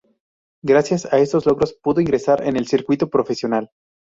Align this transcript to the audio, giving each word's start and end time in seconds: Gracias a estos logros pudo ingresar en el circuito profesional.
Gracias 0.63 1.05
a 1.13 1.19
estos 1.19 1.45
logros 1.45 1.75
pudo 1.75 2.01
ingresar 2.01 2.43
en 2.47 2.57
el 2.57 2.65
circuito 2.65 3.07
profesional. 3.07 3.69